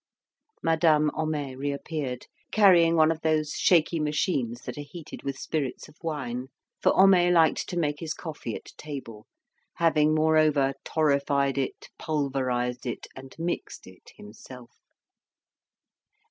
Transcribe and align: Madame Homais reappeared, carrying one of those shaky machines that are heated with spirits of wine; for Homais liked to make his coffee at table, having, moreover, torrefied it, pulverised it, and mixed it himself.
Madame 0.63 1.11
Homais 1.13 1.53
reappeared, 1.55 2.25
carrying 2.51 2.95
one 2.95 3.11
of 3.11 3.21
those 3.21 3.51
shaky 3.51 3.99
machines 3.99 4.61
that 4.61 4.75
are 4.75 4.81
heated 4.81 5.21
with 5.21 5.37
spirits 5.37 5.87
of 5.87 5.95
wine; 6.01 6.47
for 6.81 6.91
Homais 6.93 7.29
liked 7.29 7.69
to 7.69 7.77
make 7.77 7.99
his 7.99 8.15
coffee 8.15 8.55
at 8.55 8.65
table, 8.79 9.27
having, 9.75 10.15
moreover, 10.15 10.73
torrefied 10.83 11.59
it, 11.59 11.89
pulverised 11.99 12.87
it, 12.87 13.05
and 13.15 13.35
mixed 13.37 13.85
it 13.85 14.09
himself. 14.15 14.71